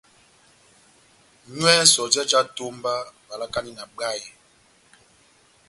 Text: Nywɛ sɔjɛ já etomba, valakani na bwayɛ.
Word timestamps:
Nywɛ 1.55 1.73
sɔjɛ 1.93 2.21
já 2.31 2.39
etomba, 2.47 2.93
valakani 3.27 3.71
na 3.73 3.83
bwayɛ. 3.93 4.27